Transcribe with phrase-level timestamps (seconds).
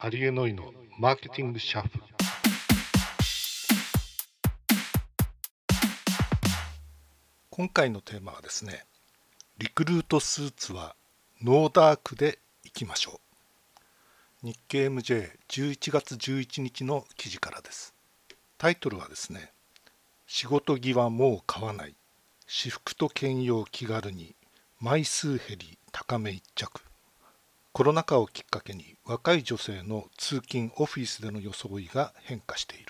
[0.00, 1.98] アリエノイのマーケティングシャッフ。
[1.98, 2.04] ル
[7.50, 8.84] 今回のテーマはですね
[9.58, 10.94] リクルートスーツは
[11.42, 13.20] ノーダークでいきましょ
[14.44, 14.46] う。
[14.46, 17.92] 日経 MJ11 月11日の記事からです。
[18.56, 19.50] タイトルはですね
[20.28, 21.96] 仕事着はもう買わない。
[22.46, 24.36] 私服と兼用気軽に
[24.78, 26.87] 枚数減り高め一着。
[27.78, 32.86] コロナ禍をきっかけに若い女性の通勤オフィスでの装いが変化している。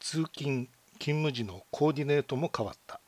[0.00, 3.00] 通勤勤務時のコーディネートも変わった。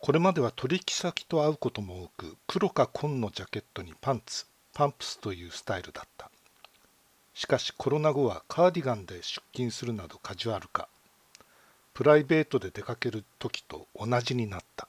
[0.00, 6.28] これまでは取引先と会うことも多く黒か紺のジャケットにパンツパンプスというスタイルだった。
[7.32, 10.88] しかしコロナ後はカーディガンで出勤するなどカジュアル化。
[11.94, 14.88] プライベートで出かける時と同じになった。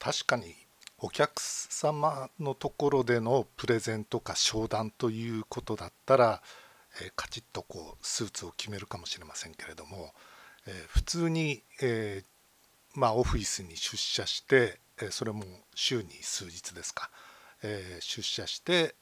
[0.00, 0.56] 確かに
[1.02, 6.42] お客様のところでのプレゼンとか商談ということだったら、
[7.02, 10.12] えー、カチッとこうスーツを決めるかもしれませんけれども、
[10.66, 15.44] えー、普通に、えー、まあ、オフィスに出社して、えそれも
[15.74, 17.10] 週に数日ですか、
[17.62, 18.94] え出社して、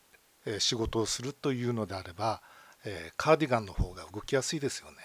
[0.44, 2.42] え仕事をするというのであれば、
[2.84, 4.96] えカーディガンの方が動きやすいですよね。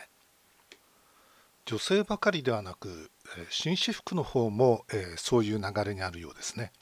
[1.66, 3.10] 女性ばかりではなく
[3.50, 6.74] 紳士服の方も、えそういう流れにあるようですね。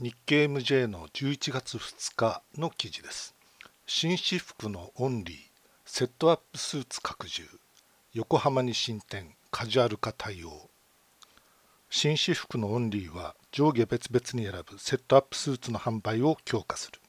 [0.00, 3.34] 日経 MJ の11月2日の記事です。
[3.84, 5.36] 紳士服のオンリー、
[5.84, 7.42] セットアップスーツ拡充、
[8.12, 10.70] 横浜に新店、カジュアル化対応。
[11.90, 17.00] 紳士服のオンリーは上下別々に選ぶセットアップスーツの販売を強化する。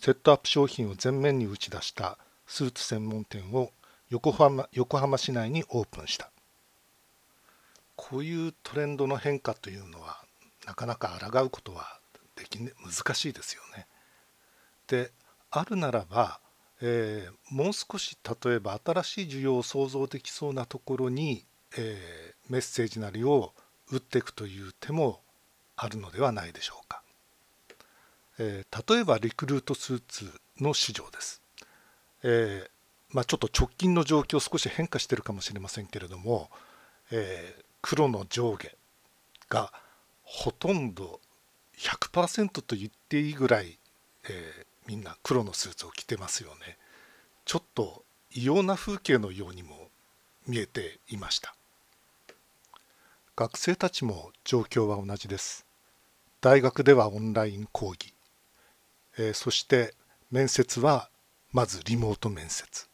[0.00, 3.72] セットアップ商品を前面に打ち出したスーツ専門店を
[4.08, 6.30] 横浜横浜市内にオープンした。
[7.94, 10.24] こういうトレンドの変化というのは
[10.66, 11.98] なかなか抗うことは
[12.36, 13.86] でき、ね、難しいですよね。
[14.86, 15.12] で
[15.50, 16.40] あるならば、
[16.80, 21.44] えー、もう少し例えば新しい需要を想像できそうなところに、
[21.78, 23.52] えー、メッセージなりを
[23.90, 25.20] 打っていくという手も
[25.76, 27.02] あるのではないでしょうか。
[28.38, 31.40] えー、例えばリクルートスーツの市場です。
[32.24, 32.68] え
[33.10, 36.50] まあ、ちょっと直近の状況少し変化してるかもしれませんけれども、
[37.12, 38.70] え黒の上下
[39.48, 39.72] が
[40.24, 41.20] ほとんど
[41.78, 43.78] 100%と言っていいぐらい、
[44.28, 46.78] えー、みんな黒のスーツを着てますよね。
[47.44, 49.88] ちょっと異様な風景のようにも
[50.46, 51.54] 見えていました。
[53.36, 55.66] 学生たちも状況は同じです。
[56.40, 58.14] 大学ではオンライン講義、
[59.18, 59.94] えー、そして
[60.30, 61.08] 面接は
[61.52, 62.86] まずリモート面接。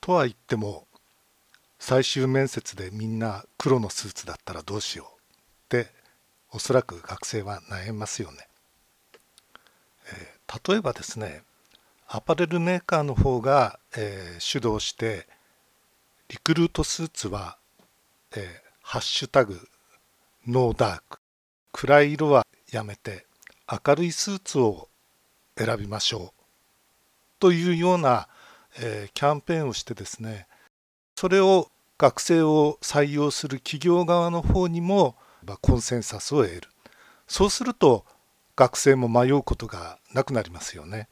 [0.00, 0.86] とは言っても
[1.78, 5.15] 最終面接でみんな黒のスーツだったらどうしよう。
[5.66, 5.88] って
[6.52, 8.48] おそらく学生は悩みますよね、
[10.12, 11.42] えー、例えばですね
[12.06, 15.26] アパレルメーカーの方が、えー、主導して
[16.28, 17.58] リクルートスーツは、
[18.36, 18.40] えー、
[18.80, 19.58] ハッシュタグ
[20.46, 21.18] ノーダーク
[21.72, 23.26] 暗い色はやめて
[23.70, 24.88] 明るいスーツを
[25.58, 26.42] 選びましょう
[27.40, 28.28] というような、
[28.80, 30.46] えー、キャンペーンをしてですね
[31.16, 35.16] それを学生を採用する企業側の方にも
[35.56, 36.62] コンセンサスを得る。
[37.28, 38.04] そうすると
[38.56, 41.08] 学生も迷うことがなくなりますよね。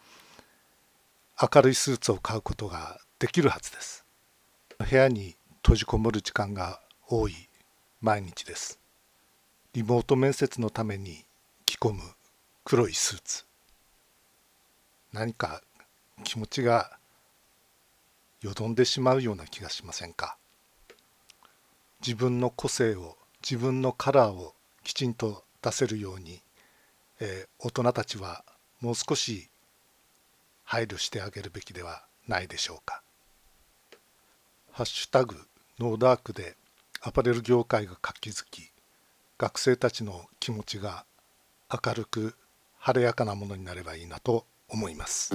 [1.41, 4.05] 明るいスーツを買うことができるはずです。
[4.79, 7.35] 部屋に閉じこもる時間が多い
[8.01, 8.81] 毎日です。
[9.73, 11.25] リモート面接のために
[11.67, 12.01] 着込む
[12.65, 13.45] 黒いスーツ。
[15.13, 15.63] 何か
[16.23, 16.99] 気持ちが
[18.41, 20.37] よどんでしまうような気がしませんか？
[22.01, 23.17] 自分の個性を
[23.49, 26.41] 自分のカラーをきちんと出せるように、
[27.21, 28.43] えー、大人たちは
[28.81, 29.51] もう少し
[30.65, 33.03] 配慮してあげるべきではないでしょうか。
[34.73, 35.37] ハッシュタグ
[35.79, 36.57] ノーダークで
[37.03, 38.71] アパレル業界が活気づき
[39.37, 41.05] 学生たちの気持ちが
[41.71, 42.35] 明るく
[42.79, 45.35] 晴れやかなものになればいいなと思います。